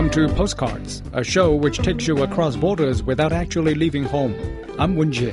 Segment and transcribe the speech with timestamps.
[0.00, 4.34] welcome to Postcards, a show which takes you across borders without actually leaving home.
[4.78, 5.28] I'm Wen Jie.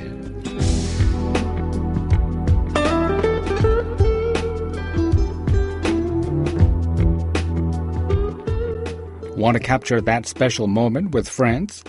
[9.38, 11.82] Want to capture that special moment with friends?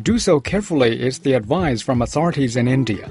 [0.00, 3.10] Do so carefully is the advice from authorities in India.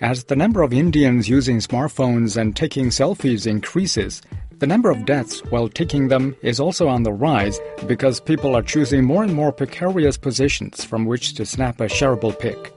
[0.00, 4.22] As the number of Indians using smartphones and taking selfies increases,
[4.58, 8.62] the number of deaths while taking them is also on the rise because people are
[8.62, 12.72] choosing more and more precarious positions from which to snap a shareable pic.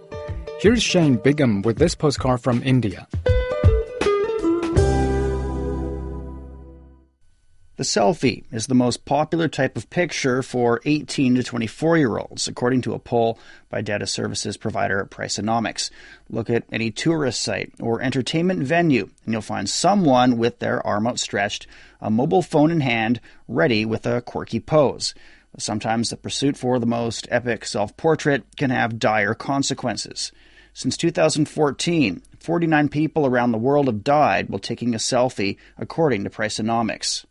[0.59, 3.07] Here's Shane Bigham with this postcard from India.
[7.79, 12.45] The selfie is the most popular type of picture for 18 to 24 year olds,
[12.45, 15.89] according to a poll by data services provider Priceonomics.
[16.29, 21.07] Look at any tourist site or entertainment venue, and you'll find someone with their arm
[21.07, 21.67] outstretched,
[22.01, 25.13] a mobile phone in hand, ready with a quirky pose.
[25.57, 30.33] Sometimes the pursuit for the most epic self portrait can have dire consequences.
[30.73, 36.29] Since 2014, 49 people around the world have died while taking a selfie, according to
[36.29, 37.23] Priceonomics.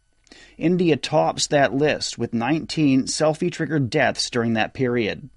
[0.58, 5.30] India tops that list with 19 selfie triggered deaths during that period.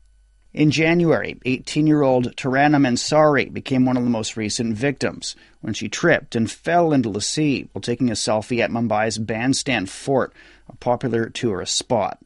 [0.54, 5.74] In January, 18 year old Tarannum Ansari became one of the most recent victims when
[5.74, 10.34] she tripped and fell into the sea while taking a selfie at Mumbai's Bandstand Fort,
[10.68, 12.20] a popular tourist spot.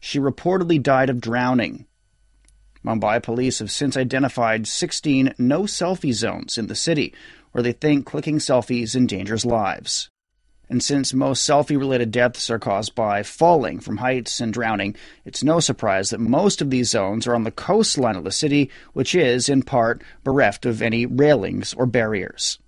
[0.00, 1.86] She reportedly died of drowning.
[2.84, 7.12] Mumbai police have since identified 16 no selfie zones in the city
[7.52, 10.10] where they think clicking selfies endangers lives.
[10.68, 15.44] And since most selfie related deaths are caused by falling from heights and drowning, it's
[15.44, 19.14] no surprise that most of these zones are on the coastline of the city, which
[19.14, 22.58] is, in part, bereft of any railings or barriers.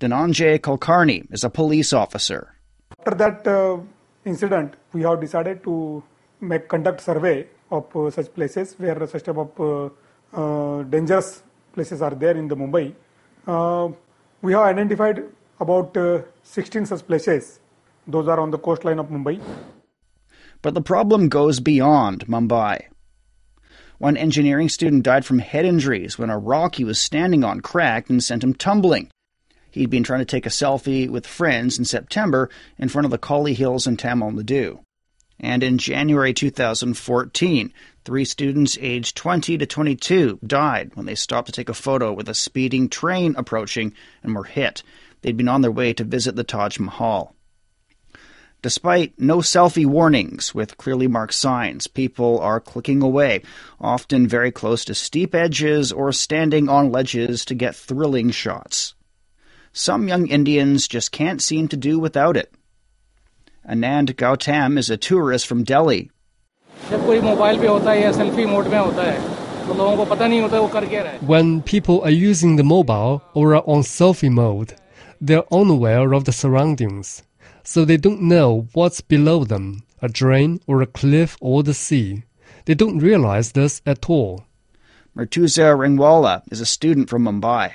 [0.00, 2.54] Dhananjay Kulkarni is a police officer.
[2.98, 3.78] After that uh,
[4.24, 6.02] incident, we have decided to
[6.40, 9.88] make conduct survey of uh, such places where such type of uh,
[10.34, 11.42] uh dangerous
[11.72, 12.94] places are there in the Mumbai.
[13.46, 13.88] Uh,
[14.42, 15.22] we have identified
[15.60, 17.60] about uh, 16 such places.
[18.06, 19.40] Those are on the coastline of Mumbai.
[20.62, 22.86] But the problem goes beyond Mumbai.
[23.98, 28.10] One engineering student died from head injuries when a rock he was standing on cracked
[28.10, 29.10] and sent him tumbling.
[29.70, 33.18] He'd been trying to take a selfie with friends in September in front of the
[33.18, 34.80] Kolli Hills in Tamil Nadu.
[35.40, 37.72] And in January 2014,
[38.04, 42.28] three students aged 20 to 22 died when they stopped to take a photo with
[42.28, 44.82] a speeding train approaching and were hit.
[45.24, 47.34] They'd been on their way to visit the Taj Mahal.
[48.60, 53.40] Despite no selfie warnings with clearly marked signs, people are clicking away,
[53.80, 58.94] often very close to steep edges or standing on ledges to get thrilling shots.
[59.72, 62.52] Some young Indians just can't seem to do without it.
[63.66, 66.10] Anand Gautam is a tourist from Delhi.
[71.22, 74.74] When people are using the mobile or are on selfie mode,
[75.20, 77.22] they're unaware of the surroundings,
[77.62, 82.24] so they don't know what's below them a drain or a cliff or the sea.
[82.66, 84.44] They don't realize this at all.
[85.16, 87.72] Murtuza Ringwala is a student from Mumbai.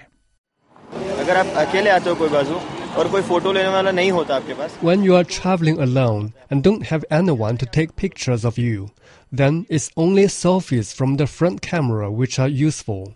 [4.81, 8.91] When you are traveling alone and don't have anyone to take pictures of you,
[9.31, 13.15] then it's only selfies from the front camera which are useful.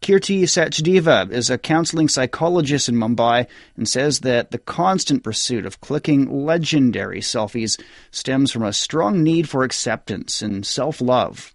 [0.00, 3.46] Kirti Sachdeva is a counseling psychologist in Mumbai
[3.76, 7.80] and says that the constant pursuit of clicking legendary selfies
[8.10, 11.54] stems from a strong need for acceptance and self love.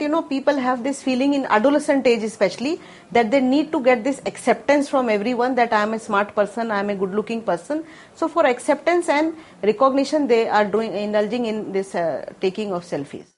[0.00, 2.80] You know, people have this feeling in adolescent age, especially,
[3.10, 6.70] that they need to get this acceptance from everyone that I am a smart person,
[6.70, 7.84] I am a good looking person.
[8.14, 13.31] So, for acceptance and recognition, they are doing indulging in this uh, taking of selfies.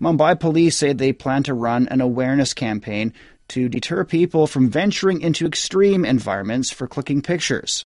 [0.00, 3.12] Mumbai police say they plan to run an awareness campaign
[3.48, 7.84] to deter people from venturing into extreme environments for clicking pictures.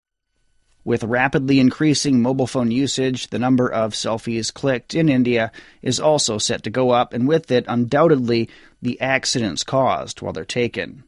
[0.85, 5.51] With rapidly increasing mobile phone usage, the number of selfies clicked in India
[5.81, 8.49] is also set to go up, and with it, undoubtedly,
[8.81, 11.03] the accidents caused while they're taken.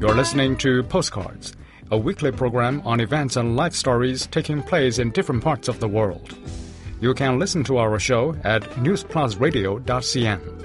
[0.00, 1.54] You're listening to Postcards
[1.90, 5.88] a weekly program on events and life stories taking place in different parts of the
[5.88, 6.36] world.
[7.00, 10.56] You can listen to our show at newsplusradio.cn.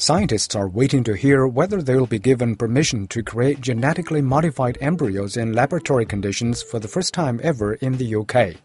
[0.00, 4.78] Scientists are waiting to hear whether they will be given permission to create genetically modified
[4.80, 8.56] embryos in laboratory conditions for the first time ever in the UK.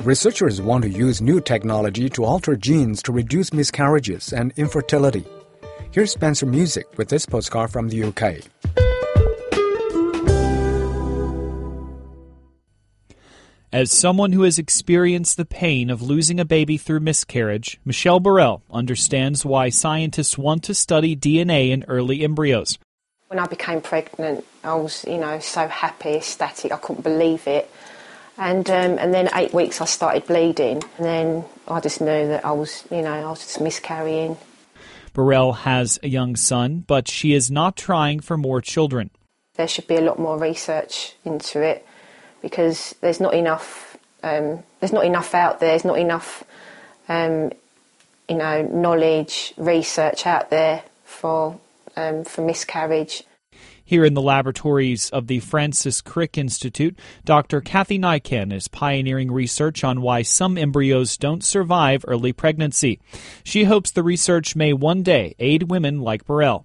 [0.00, 5.24] Researchers want to use new technology to alter genes to reduce miscarriages and infertility.
[5.92, 8.40] Here's Spencer Music with this postcard from the UK.
[13.72, 18.62] As someone who has experienced the pain of losing a baby through miscarriage, Michelle Burrell
[18.70, 22.78] understands why scientists want to study DNA in early embryos.
[23.28, 27.70] When I became pregnant, I was, you know, so happy, ecstatic, I couldn't believe it.
[28.36, 32.44] And um, and then eight weeks I started bleeding, and then I just knew that
[32.44, 34.36] I was, you know, I was just miscarrying.
[35.12, 39.10] Burrell has a young son, but she is not trying for more children.
[39.54, 41.86] There should be a lot more research into it
[42.42, 43.96] because there's not enough.
[44.24, 45.70] Um, there's not enough out there.
[45.70, 46.42] There's not enough,
[47.08, 47.52] um,
[48.28, 51.60] you know, knowledge, research out there for
[51.96, 53.22] um, for miscarriage.
[53.86, 57.60] Here in the laboratories of the Francis Crick Institute, Dr.
[57.60, 62.98] Kathy Niakan is pioneering research on why some embryos don't survive early pregnancy.
[63.42, 66.64] She hopes the research may one day aid women like Burrell.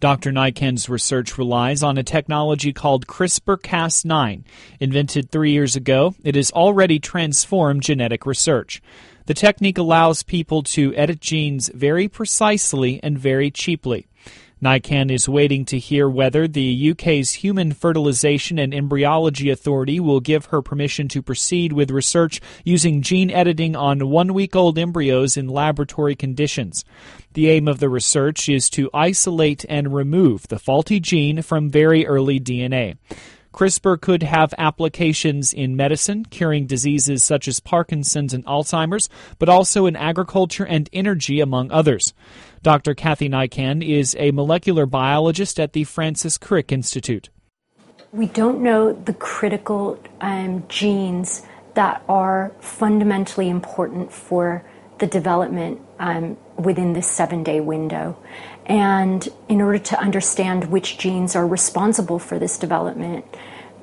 [0.00, 0.32] Dr.
[0.32, 4.42] Niakan's research relies on a technology called CRISPR Cas9.
[4.80, 8.82] Invented three years ago, it has already transformed genetic research.
[9.26, 14.08] The technique allows people to edit genes very precisely and very cheaply.
[14.62, 20.46] Niakan is waiting to hear whether the UK's Human Fertilisation and Embryology Authority will give
[20.46, 25.48] her permission to proceed with research using gene editing on one week old embryos in
[25.48, 26.84] laboratory conditions.
[27.32, 32.06] The aim of the research is to isolate and remove the faulty gene from very
[32.06, 32.98] early DNA.
[33.52, 39.84] CRISPR could have applications in medicine, curing diseases such as Parkinson's and Alzheimer's, but also
[39.86, 42.14] in agriculture and energy, among others.
[42.62, 42.94] Dr.
[42.94, 47.28] Kathy Niakan is a molecular biologist at the Francis Crick Institute.
[48.12, 51.42] We don't know the critical um, genes
[51.74, 54.64] that are fundamentally important for
[54.98, 58.16] the development um, within this seven day window.
[58.66, 63.24] And in order to understand which genes are responsible for this development,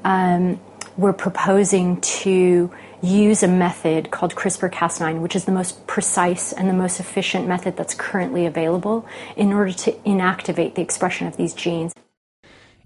[0.06, 0.62] um,
[0.96, 6.70] we're proposing to use a method called CRISPR Cas9, which is the most precise and
[6.70, 9.06] the most efficient method that's currently available
[9.36, 11.94] in order to inactivate the expression of these genes.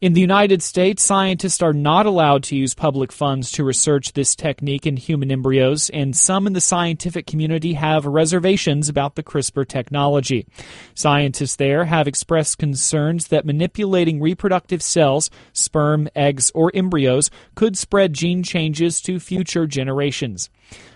[0.03, 4.35] In the United States, scientists are not allowed to use public funds to research this
[4.35, 9.65] technique in human embryos, and some in the scientific community have reservations about the CRISPR
[9.65, 10.45] technology.
[10.93, 18.11] Scientists there have expressed concerns that manipulating reproductive cells, sperm, eggs, or embryos could spread
[18.11, 20.49] gene changes to future generations.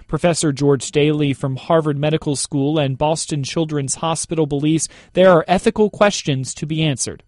[0.10, 5.90] Professor George Daly from Harvard Medical School and Boston Children's Hospital believes there are ethical
[5.90, 7.24] questions to be answered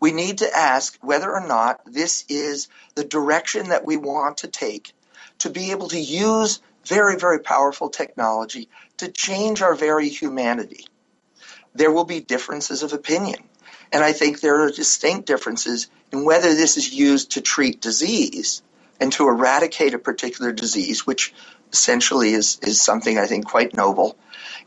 [0.00, 4.48] we need to ask whether or not this is the direction that we want to
[4.48, 4.92] take
[5.38, 10.86] to be able to use very, very powerful technology to change our very humanity.
[11.74, 13.42] There will be differences of opinion.
[13.92, 18.62] And I think there are distinct differences in whether this is used to treat disease
[19.00, 21.32] and to eradicate a particular disease, which
[21.72, 24.16] essentially is, is something I think quite noble,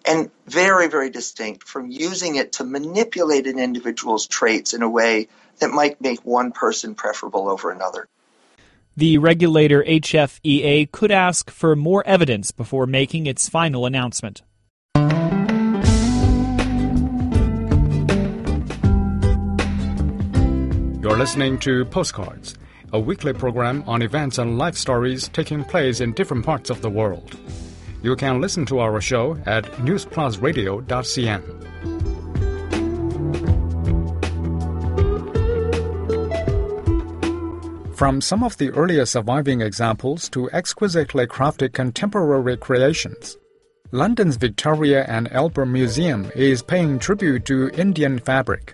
[0.05, 5.27] and very, very distinct from using it to manipulate an individual's traits in a way
[5.59, 8.07] that might make one person preferable over another.
[8.97, 14.41] The regulator HFEA could ask for more evidence before making its final announcement.
[21.01, 22.55] You're listening to Postcards,
[22.93, 26.89] a weekly program on events and life stories taking place in different parts of the
[26.89, 27.37] world.
[28.03, 31.43] You can listen to our show at newsplusradio.cn.
[37.95, 43.37] From some of the earliest surviving examples to exquisitely crafted contemporary creations,
[43.91, 48.73] London's Victoria and Albert Museum is paying tribute to Indian fabric.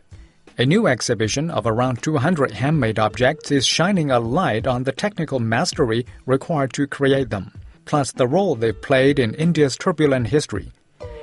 [0.57, 5.39] A new exhibition of around 200 handmade objects is shining a light on the technical
[5.39, 7.51] mastery required to create them
[7.87, 10.71] plus the role they've played in India's turbulent history.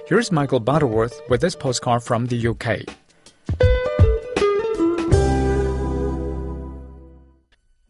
[0.06, 2.83] Here's Michael Butterworth with this postcard from the UK.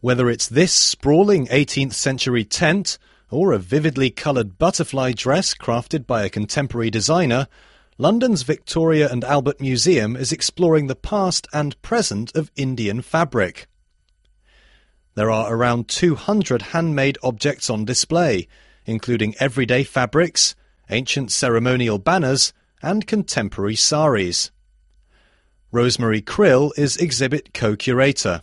[0.01, 2.99] Whether it's this sprawling 18th century tent
[3.31, 7.49] or a vividly coloured butterfly dress crafted by a contemporary designer,
[7.97, 13.67] London's Victoria and Albert Museum is exploring the past and present of Indian fabric.
[15.15, 18.49] There are around 200 handmade objects on display,
[18.87, 20.55] including everyday fabrics,
[20.91, 24.51] ancient ceremonial banners, and contemporary saris.
[25.73, 28.43] Rosemary Crill is exhibit co-curator.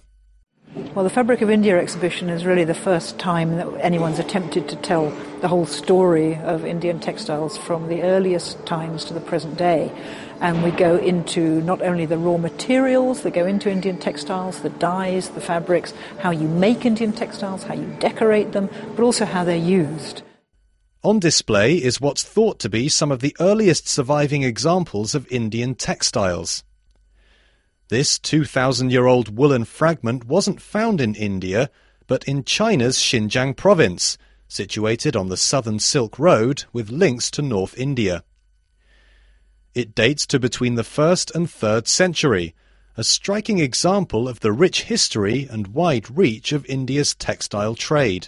[0.95, 4.77] Well, the Fabric of India exhibition is really the first time that anyone's attempted to
[4.77, 5.09] tell
[5.41, 9.91] the whole story of Indian textiles from the earliest times to the present day.
[10.39, 14.69] And we go into not only the raw materials that go into Indian textiles, the
[14.69, 19.43] dyes, the fabrics, how you make Indian textiles, how you decorate them, but also how
[19.43, 20.23] they're used.
[21.03, 25.73] On display is what's thought to be some of the earliest surviving examples of Indian
[25.73, 26.63] textiles.
[27.89, 31.71] This 2,000 year old woolen fragment wasn't found in India,
[32.05, 37.75] but in China's Xinjiang province, situated on the southern Silk Road with links to North
[37.79, 38.23] India.
[39.73, 42.53] It dates to between the 1st and 3rd century,
[42.95, 48.27] a striking example of the rich history and wide reach of India's textile trade.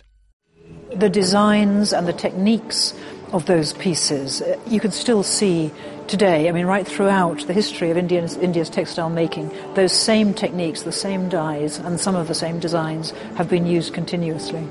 [0.96, 2.94] The designs and the techniques
[3.32, 5.72] of those pieces, uh, you can still see
[6.08, 10.84] today, I mean, right throughout the history of India's, India's textile making, those same techniques,
[10.84, 14.68] the same dyes, and some of the same designs have been used continuously.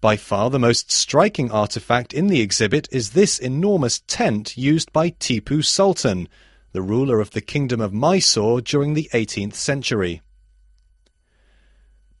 [0.00, 5.10] By far the most striking artifact in the exhibit is this enormous tent used by
[5.10, 6.28] Tipu Sultan,
[6.72, 10.22] the ruler of the Kingdom of Mysore during the 18th century.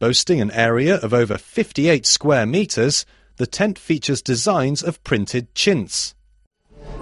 [0.02, 3.06] Boasting an area of over 58 square metres,
[3.36, 6.16] the tent features designs of printed chintz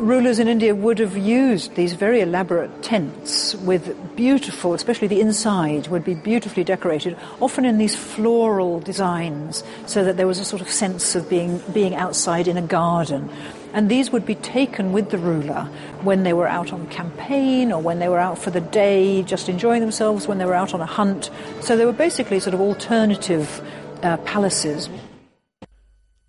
[0.00, 5.88] rulers in India would have used these very elaborate tents with beautiful, especially the inside
[5.88, 10.62] would be beautifully decorated, often in these floral designs, so that there was a sort
[10.62, 13.28] of sense of being, being outside in a garden.
[13.72, 15.68] And these would be taken with the ruler
[16.02, 19.48] when they were out on campaign or when they were out for the day, just
[19.48, 21.30] enjoying themselves, when they were out on a hunt.
[21.60, 23.60] So they were basically sort of alternative
[24.02, 24.88] uh, palaces.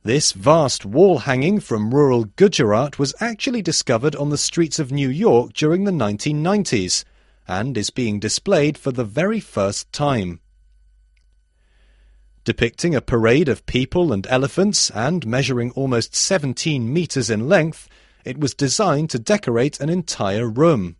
[0.04, 5.10] This vast wall hanging from rural Gujarat was actually discovered on the streets of New
[5.10, 7.04] York during the 1990s
[7.48, 10.40] and is being displayed for the very first time.
[12.44, 17.88] Depicting a parade of people and elephants and measuring almost 17 metres in length,
[18.26, 20.96] it was designed to decorate an entire room.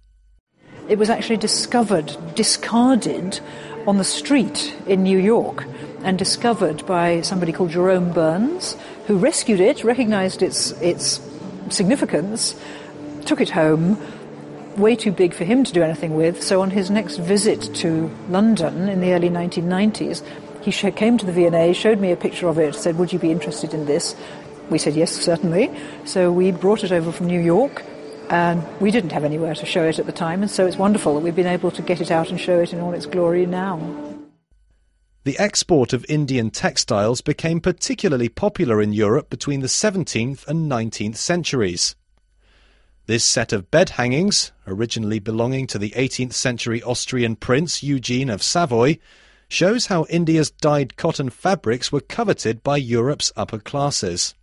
[0.88, 3.40] It was actually discovered, discarded
[3.88, 5.66] on the street in New York
[6.04, 11.28] and discovered by somebody called Jerome Burns, who rescued it, recognized its, its
[11.70, 12.54] significance,
[13.26, 14.00] took it home,
[14.78, 16.44] way too big for him to do anything with.
[16.44, 20.24] So on his next visit to London in the early 1990s,
[20.62, 23.32] he came to the V&A, showed me a picture of it, said, would you be
[23.32, 24.16] interested in this?
[24.70, 25.72] We said, yes, certainly.
[26.06, 27.84] So we brought it over from New York,
[28.30, 31.16] and we didn't have anywhere to show it at the time, and so it's wonderful
[31.16, 33.46] that we've been able to get it out and show it in all its glory
[33.46, 33.78] now.
[35.24, 41.18] The export of Indian textiles became particularly popular in Europe between the 17th and 19th
[41.18, 41.96] centuries.
[43.06, 48.42] This set of bed hangings, originally belonging to the 18th century Austrian prince Eugene of
[48.42, 48.98] Savoy,
[49.52, 54.34] shows how India's dyed cotton fabrics were coveted by Europe's upper classes.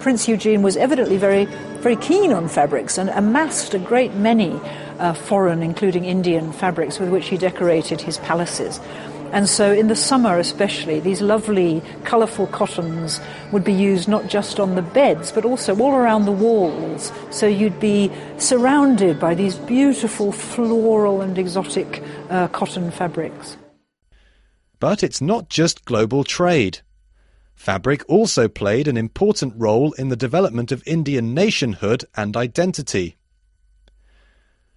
[0.00, 1.44] Prince Eugene was evidently very,
[1.78, 4.60] very keen on fabrics and amassed a great many
[4.98, 8.80] uh, foreign, including Indian, fabrics with which he decorated his palaces.
[9.32, 13.20] And so in the summer especially, these lovely, colourful cottons
[13.52, 17.12] would be used not just on the beds, but also all around the walls.
[17.30, 23.56] So you'd be surrounded by these beautiful floral and exotic uh, cotton fabrics.
[24.78, 26.80] But it's not just global trade.
[27.54, 33.16] Fabric also played an important role in the development of Indian nationhood and identity.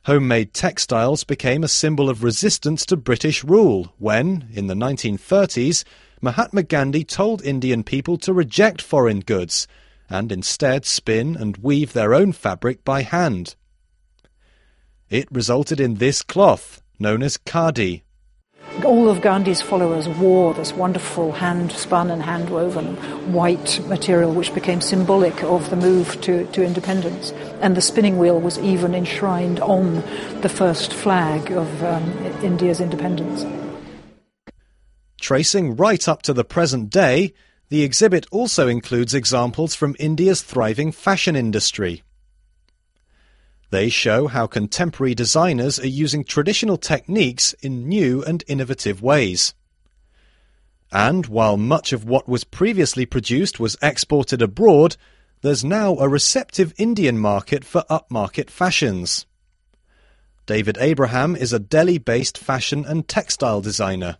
[0.03, 5.83] Homemade textiles became a symbol of resistance to British rule when, in the 1930s,
[6.21, 9.67] Mahatma Gandhi told Indian people to reject foreign goods
[10.09, 13.55] and instead spin and weave their own fabric by hand.
[15.09, 18.03] It resulted in this cloth, known as khadi,
[18.83, 22.95] all of Gandhi's followers wore this wonderful hand spun and hand woven
[23.31, 27.31] white material, which became symbolic of the move to, to independence.
[27.61, 29.95] And the spinning wheel was even enshrined on
[30.41, 32.03] the first flag of um,
[32.43, 33.45] India's independence.
[35.19, 37.33] Tracing right up to the present day,
[37.69, 42.03] the exhibit also includes examples from India's thriving fashion industry.
[43.71, 49.53] They show how contemporary designers are using traditional techniques in new and innovative ways.
[50.91, 54.97] And while much of what was previously produced was exported abroad,
[55.41, 59.27] there's now a receptive Indian market for upmarket fashions.
[60.47, 64.17] David Abraham is a Delhi based fashion and textile designer.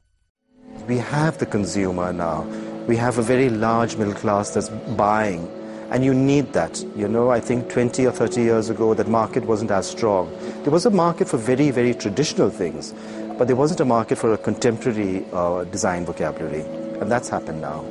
[0.88, 2.44] We have the consumer now.
[2.88, 5.50] We have a very large middle class that's buying,
[5.92, 6.84] and you need that.
[6.96, 10.32] You know, I think 20 or 30 years ago, that market wasn't as strong.
[10.64, 12.94] There was a market for very, very traditional things,
[13.38, 16.62] but there wasn't a market for a contemporary uh, design vocabulary,
[17.00, 17.84] and that's happened now.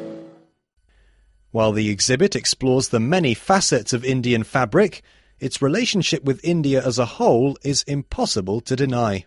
[1.50, 5.02] While the exhibit explores the many facets of Indian fabric,
[5.40, 9.24] its relationship with India as a whole is impossible to deny.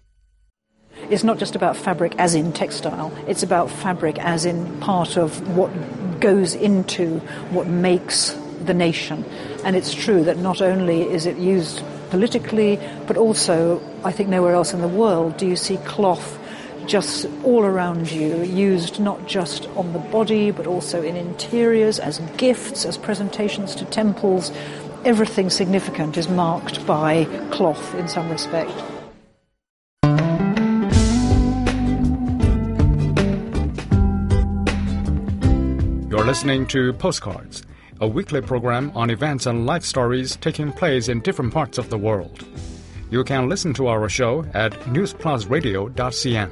[1.09, 5.55] It's not just about fabric as in textile, it's about fabric as in part of
[5.57, 5.71] what
[6.19, 8.33] goes into what makes
[8.65, 9.25] the nation.
[9.63, 14.53] And it's true that not only is it used politically, but also, I think nowhere
[14.53, 16.39] else in the world do you see cloth
[16.86, 22.20] just all around you, used not just on the body, but also in interiors, as
[22.38, 24.51] gifts, as presentations to temples.
[25.06, 28.72] Everything significant is marked by cloth in some respect.
[36.10, 37.63] You're listening to Postcards,
[38.01, 41.98] a weekly program on events and life stories taking place in different parts of the
[41.98, 42.43] world.
[43.12, 46.50] You can listen to our show at newsplusradio.cn.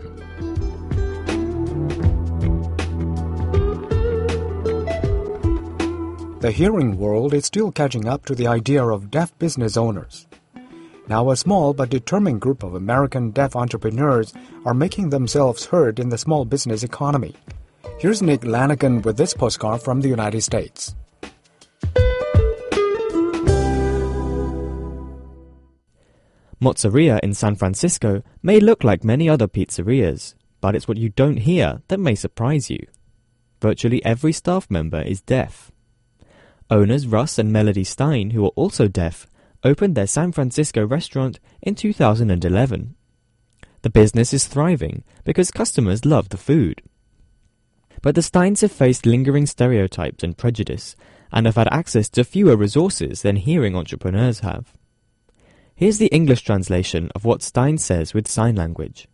[6.42, 10.28] The hearing world is still catching up to the idea of deaf business owners.
[11.08, 14.34] Now, a small but determined group of American deaf entrepreneurs
[14.66, 17.36] are making themselves heard in the small business economy.
[17.98, 20.96] Here's Nick Lanigan with this postcard from the United States.
[26.62, 31.38] Mozzeria in San Francisco may look like many other pizzerias, but it's what you don't
[31.38, 32.86] hear that may surprise you.
[33.62, 35.72] Virtually every staff member is deaf.
[36.70, 39.28] Owners Russ and Melody Stein, who are also deaf,
[39.64, 42.96] opened their San Francisco restaurant in 2011.
[43.82, 46.82] The business is thriving because customers love the food.
[48.02, 50.96] But the Steins have faced lingering stereotypes and prejudice
[51.32, 54.74] and have had access to fewer resources than hearing entrepreneurs have.
[55.80, 59.08] Here's the English translation of what Stein says with sign language.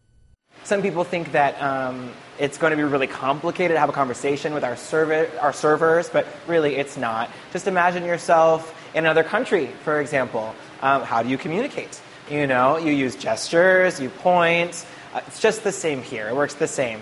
[0.64, 4.52] Some people think that um, it's going to be really complicated to have a conversation
[4.52, 7.30] with our, server, our servers, but really it's not.
[7.54, 10.56] Just imagine yourself in another country, for example.
[10.82, 12.02] Um, how do you communicate?
[12.32, 14.88] You know, you use gestures, you point.
[15.14, 16.30] Uh, it's just the same here.
[16.30, 17.00] It works the same.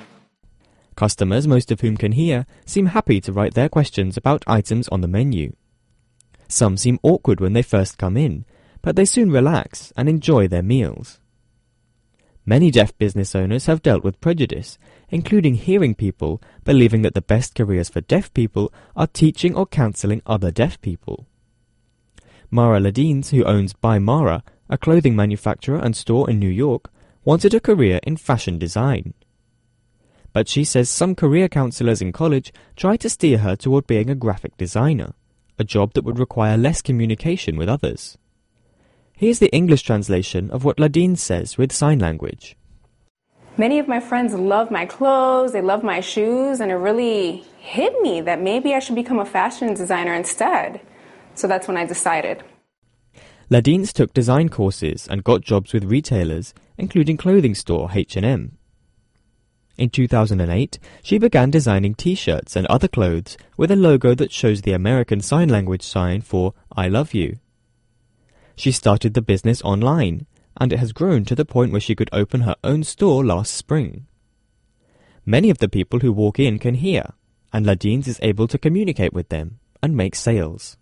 [0.98, 5.00] Customers, most of whom can hear, seem happy to write their questions about items on
[5.00, 5.56] the menu.
[6.50, 8.44] Some seem awkward when they first come in,
[8.84, 11.20] but they soon relax and enjoy their meals.
[12.46, 14.78] Many deaf business owners have dealt with prejudice,
[15.10, 20.22] including hearing people believing that the best careers for deaf people are teaching or counseling
[20.26, 21.26] other deaf people.
[22.52, 26.92] Mara Ladines, who owns By Mara, a clothing manufacturer and store in New York,
[27.24, 29.14] wanted a career in fashion design.
[30.34, 34.16] But she says some career counselors in college try to steer her toward being a
[34.16, 35.14] graphic designer,
[35.58, 38.18] a job that would require less communication with others.
[39.24, 42.58] Here's the English translation of what Ladine says with sign language.
[43.56, 47.94] Many of my friends love my clothes, they love my shoes, and it really hit
[48.02, 50.82] me that maybe I should become a fashion designer instead.
[51.36, 52.44] So that's when I decided.
[53.50, 58.58] Ladines took design courses and got jobs with retailers, including clothing store H&M.
[59.78, 64.74] In 2008, she began designing t-shirts and other clothes with a logo that shows the
[64.74, 67.38] American Sign Language sign for I love you.
[68.56, 70.26] She started the business online,
[70.58, 73.54] and it has grown to the point where she could open her own store last
[73.54, 74.06] spring.
[75.26, 77.14] Many of the people who walk in can hear,
[77.52, 80.78] and Ladines is able to communicate with them and make sales.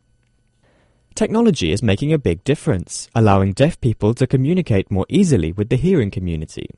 [1.14, 5.76] Technology is making a big difference, allowing deaf people to communicate more easily with the
[5.76, 6.70] hearing community.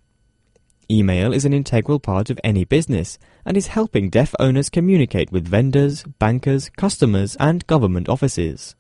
[0.92, 5.48] Email is an integral part of any business and is helping deaf owners communicate with
[5.48, 8.76] vendors, bankers, customers, and government offices.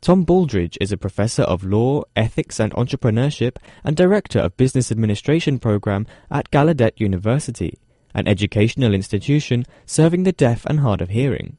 [0.00, 5.58] Tom Baldridge is a professor of law, ethics, and entrepreneurship and director of business administration
[5.58, 7.78] program at Gallaudet University,
[8.14, 11.56] an educational institution serving the deaf and hard of hearing.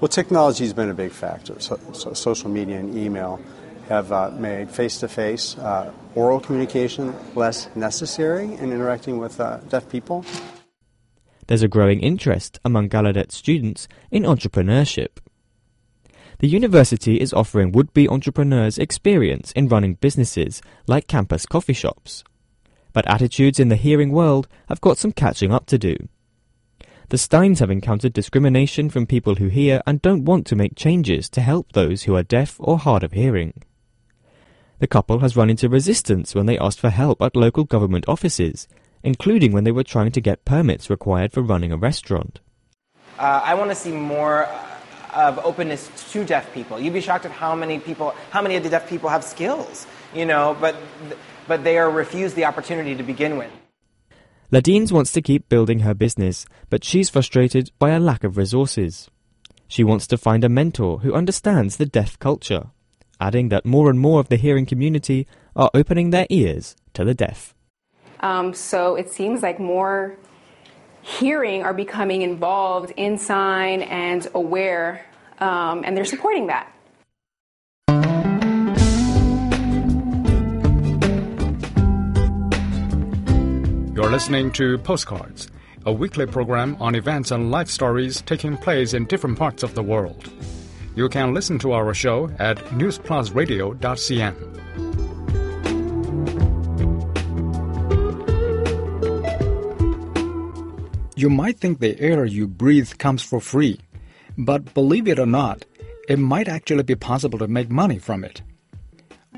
[0.00, 1.58] Well, technology has been a big factor.
[1.58, 3.40] So, so social media and email
[3.88, 5.56] have uh, made face to face
[6.14, 10.24] oral communication less necessary in interacting with uh, deaf people.
[11.46, 15.18] There's a growing interest among Gallaudet students in entrepreneurship.
[16.38, 22.24] The university is offering would be entrepreneurs experience in running businesses like campus coffee shops.
[22.92, 25.96] But attitudes in the hearing world have got some catching up to do.
[27.08, 31.28] the Steins have encountered discrimination from people who hear and don't want to make changes
[31.30, 33.52] to help those who are deaf or hard of hearing.
[34.80, 38.66] The couple has run into resistance when they asked for help at local government offices,
[39.02, 42.40] including when they were trying to get permits required for running a restaurant.
[43.18, 44.48] Uh, I want to see more
[45.16, 46.78] of openness to deaf people.
[46.78, 49.86] You'd be shocked at how many people, how many of the deaf people have skills,
[50.14, 50.76] you know, but,
[51.48, 53.50] but they are refused the opportunity to begin with.
[54.52, 59.10] Ladines wants to keep building her business, but she's frustrated by a lack of resources.
[59.66, 62.66] She wants to find a mentor who understands the deaf culture,
[63.18, 65.26] adding that more and more of the hearing community
[65.56, 67.54] are opening their ears to the deaf.
[68.20, 70.16] Um, so it seems like more
[71.06, 75.06] hearing are becoming involved in sign and aware,
[75.38, 76.72] um, and they're supporting that.
[83.94, 85.48] You're listening to Postcards,
[85.86, 89.82] a weekly program on events and life stories taking place in different parts of the
[89.82, 90.30] world.
[90.96, 94.65] You can listen to our show at newsplusradio.cn.
[101.18, 103.80] You might think the air you breathe comes for free,
[104.36, 105.64] but believe it or not,
[106.10, 108.42] it might actually be possible to make money from it.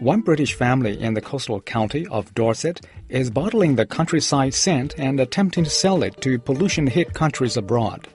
[0.00, 5.20] One British family in the coastal county of Dorset is bottling the countryside scent and
[5.20, 8.08] attempting to sell it to pollution hit countries abroad.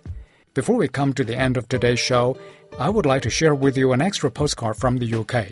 [0.54, 2.38] Before we come to the end of today's show,
[2.78, 5.48] I would like to share with you an extra postcard from the UK.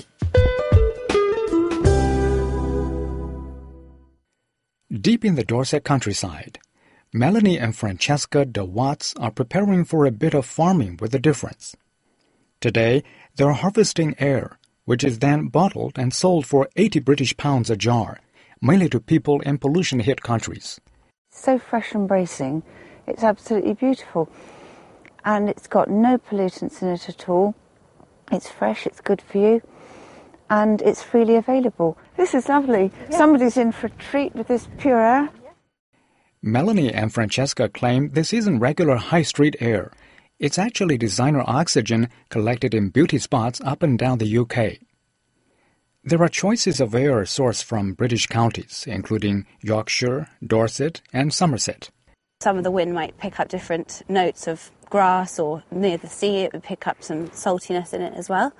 [4.99, 6.59] Deep in the Dorset countryside,
[7.13, 11.75] Melanie and Francesca de Watts are preparing for a bit of farming with a difference.
[12.61, 13.03] Today,
[13.35, 18.21] they're harvesting air, which is then bottled and sold for 80 British pounds a jar,
[18.61, 20.79] mainly to people in pollution hit countries.
[21.29, 22.63] So fresh and bracing,
[23.05, 24.29] it's absolutely beautiful.
[25.25, 27.55] And it's got no pollutants in it at all.
[28.31, 29.61] It's fresh, it's good for you,
[30.49, 31.97] and it's freely available.
[32.15, 32.89] This is lovely.
[33.09, 35.29] Somebody's in for a treat with this pure air.
[36.43, 39.91] Melanie and Francesca claim this isn't regular high street air.
[40.39, 44.79] It's actually designer oxygen collected in beauty spots up and down the UK.
[46.03, 51.91] There are choices of air sourced from British counties, including Yorkshire, Dorset, and Somerset.
[52.41, 56.37] Some of the wind might pick up different notes of grass, or near the sea,
[56.37, 58.51] it would pick up some saltiness in it as well.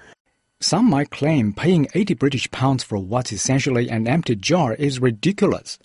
[0.60, 5.80] Some might claim paying 80 British pounds for what's essentially an empty jar is ridiculous.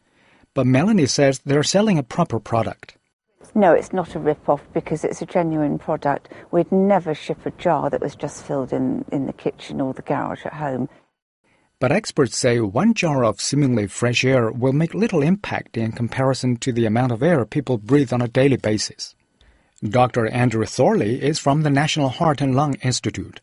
[0.57, 2.97] But Melanie says they're selling a proper product.
[3.55, 6.31] No, it's not a rip-off because it's a genuine product.
[6.51, 10.01] We'd never ship a jar that was just filled in, in the kitchen or the
[10.01, 10.89] garage at home.
[11.79, 16.57] But experts say one jar of seemingly fresh air will make little impact in comparison
[16.57, 19.15] to the amount of air people breathe on a daily basis.
[19.87, 20.27] Dr.
[20.29, 23.43] Andrew Thorley is from the National Heart and Lung Institute.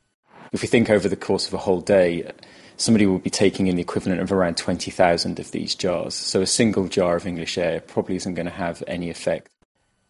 [0.51, 2.31] If you think over the course of a whole day,
[2.77, 6.13] somebody will be taking in the equivalent of around 20,000 of these jars.
[6.13, 9.49] So a single jar of English air probably isn't going to have any effect.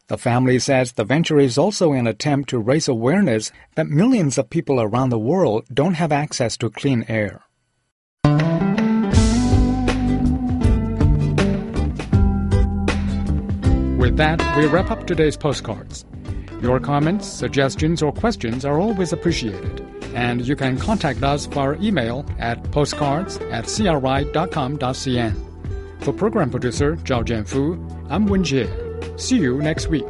[0.08, 4.50] The family says the venture is also an attempt to raise awareness that millions of
[4.50, 7.42] people around the world don't have access to clean air.
[13.98, 16.04] With that, we wrap up today's postcards.
[16.64, 22.26] Your comments, suggestions, or questions are always appreciated, and you can contact us via email
[22.40, 25.36] at postcards at cri.com.cn.
[26.00, 28.70] For program producer Zhao Jianfu, I'm Wen Jie.
[29.20, 30.08] See you next week.